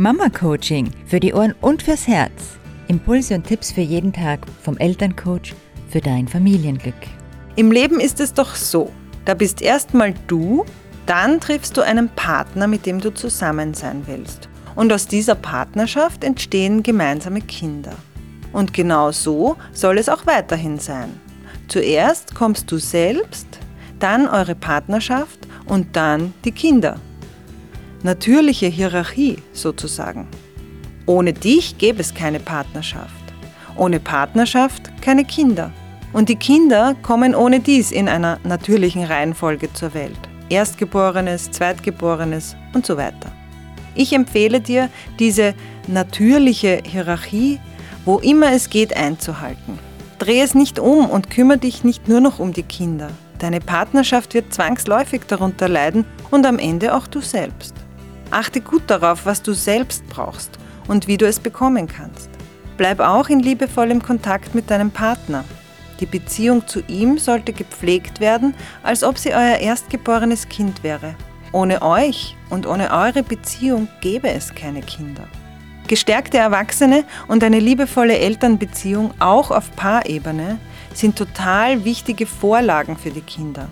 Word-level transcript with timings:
Mama 0.00 0.28
Coaching 0.28 0.92
für 1.06 1.18
die 1.18 1.34
Ohren 1.34 1.56
und 1.60 1.82
fürs 1.82 2.06
Herz. 2.06 2.56
Impulse 2.86 3.34
und 3.34 3.44
Tipps 3.44 3.72
für 3.72 3.80
jeden 3.80 4.12
Tag 4.12 4.46
vom 4.62 4.76
Elterncoach 4.76 5.56
für 5.88 6.00
dein 6.00 6.28
Familienglück. 6.28 6.94
Im 7.56 7.72
Leben 7.72 7.98
ist 7.98 8.20
es 8.20 8.32
doch 8.32 8.54
so, 8.54 8.92
da 9.24 9.34
bist 9.34 9.60
erstmal 9.60 10.14
du, 10.28 10.64
dann 11.06 11.40
triffst 11.40 11.76
du 11.76 11.80
einen 11.80 12.08
Partner, 12.10 12.68
mit 12.68 12.86
dem 12.86 13.00
du 13.00 13.12
zusammen 13.12 13.74
sein 13.74 14.04
willst. 14.06 14.48
Und 14.76 14.92
aus 14.92 15.08
dieser 15.08 15.34
Partnerschaft 15.34 16.22
entstehen 16.22 16.84
gemeinsame 16.84 17.40
Kinder. 17.40 17.96
Und 18.52 18.72
genau 18.72 19.10
so 19.10 19.56
soll 19.72 19.98
es 19.98 20.08
auch 20.08 20.26
weiterhin 20.26 20.78
sein. 20.78 21.18
Zuerst 21.66 22.36
kommst 22.36 22.70
du 22.70 22.78
selbst, 22.78 23.48
dann 23.98 24.28
eure 24.28 24.54
Partnerschaft 24.54 25.40
und 25.66 25.96
dann 25.96 26.34
die 26.44 26.52
Kinder 26.52 27.00
natürliche 28.02 28.66
Hierarchie 28.66 29.38
sozusagen. 29.52 30.28
Ohne 31.06 31.32
dich 31.32 31.78
gäbe 31.78 32.00
es 32.00 32.14
keine 32.14 32.40
Partnerschaft. 32.40 33.14
Ohne 33.76 34.00
Partnerschaft 34.00 34.90
keine 35.00 35.24
Kinder. 35.24 35.72
Und 36.12 36.28
die 36.28 36.36
Kinder 36.36 36.94
kommen 37.02 37.34
ohne 37.34 37.60
dies 37.60 37.92
in 37.92 38.08
einer 38.08 38.38
natürlichen 38.44 39.04
Reihenfolge 39.04 39.72
zur 39.72 39.94
Welt. 39.94 40.18
Erstgeborenes, 40.48 41.50
Zweitgeborenes 41.50 42.56
und 42.74 42.86
so 42.86 42.96
weiter. 42.96 43.32
Ich 43.94 44.12
empfehle 44.12 44.60
dir, 44.60 44.88
diese 45.18 45.54
natürliche 45.86 46.82
Hierarchie, 46.84 47.60
wo 48.04 48.18
immer 48.18 48.52
es 48.52 48.70
geht, 48.70 48.96
einzuhalten. 48.96 49.78
Dreh 50.18 50.40
es 50.40 50.54
nicht 50.54 50.78
um 50.78 51.08
und 51.08 51.30
kümmere 51.30 51.58
dich 51.58 51.84
nicht 51.84 52.08
nur 52.08 52.20
noch 52.20 52.38
um 52.38 52.52
die 52.52 52.62
Kinder. 52.62 53.10
Deine 53.38 53.60
Partnerschaft 53.60 54.34
wird 54.34 54.52
zwangsläufig 54.52 55.22
darunter 55.28 55.68
leiden 55.68 56.04
und 56.30 56.44
am 56.44 56.58
Ende 56.58 56.94
auch 56.94 57.06
du 57.06 57.20
selbst. 57.20 57.74
Achte 58.30 58.60
gut 58.60 58.82
darauf, 58.86 59.26
was 59.26 59.42
du 59.42 59.52
selbst 59.52 60.06
brauchst 60.08 60.58
und 60.86 61.06
wie 61.06 61.16
du 61.16 61.26
es 61.26 61.40
bekommen 61.40 61.86
kannst. 61.86 62.28
Bleib 62.76 63.00
auch 63.00 63.28
in 63.28 63.40
liebevollem 63.40 64.02
Kontakt 64.02 64.54
mit 64.54 64.70
deinem 64.70 64.90
Partner. 64.90 65.44
Die 66.00 66.06
Beziehung 66.06 66.66
zu 66.66 66.80
ihm 66.86 67.18
sollte 67.18 67.52
gepflegt 67.52 68.20
werden, 68.20 68.54
als 68.82 69.02
ob 69.02 69.18
sie 69.18 69.30
euer 69.30 69.58
erstgeborenes 69.58 70.48
Kind 70.48 70.82
wäre. 70.82 71.14
Ohne 71.52 71.82
euch 71.82 72.36
und 72.50 72.66
ohne 72.66 72.90
eure 72.92 73.22
Beziehung 73.22 73.88
gäbe 74.00 74.30
es 74.30 74.54
keine 74.54 74.82
Kinder. 74.82 75.24
Gestärkte 75.88 76.36
Erwachsene 76.36 77.04
und 77.26 77.42
eine 77.42 77.58
liebevolle 77.58 78.18
Elternbeziehung 78.18 79.12
auch 79.18 79.50
auf 79.50 79.74
Paarebene 79.74 80.58
sind 80.92 81.16
total 81.16 81.84
wichtige 81.84 82.26
Vorlagen 82.26 82.96
für 82.96 83.10
die 83.10 83.22
Kinder. 83.22 83.68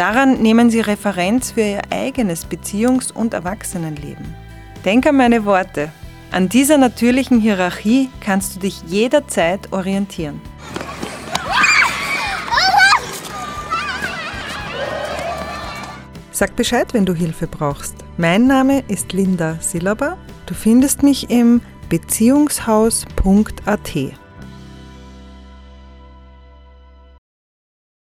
Daran 0.00 0.40
nehmen 0.40 0.70
Sie 0.70 0.80
Referenz 0.80 1.50
für 1.50 1.60
Ihr 1.60 1.82
eigenes 1.90 2.46
Beziehungs- 2.46 3.12
und 3.12 3.34
Erwachsenenleben. 3.34 4.34
Denk 4.82 5.06
an 5.06 5.16
meine 5.16 5.44
Worte. 5.44 5.92
An 6.30 6.48
dieser 6.48 6.78
natürlichen 6.78 7.38
Hierarchie 7.38 8.08
kannst 8.20 8.56
du 8.56 8.60
dich 8.60 8.80
jederzeit 8.86 9.70
orientieren. 9.74 10.40
Sag 16.32 16.56
Bescheid, 16.56 16.94
wenn 16.94 17.04
du 17.04 17.12
Hilfe 17.12 17.46
brauchst. 17.46 17.96
Mein 18.16 18.46
Name 18.46 18.82
ist 18.88 19.12
Linda 19.12 19.58
Silaba. 19.60 20.16
Du 20.46 20.54
findest 20.54 21.02
mich 21.02 21.28
im 21.28 21.60
beziehungshaus.at. 21.90 24.19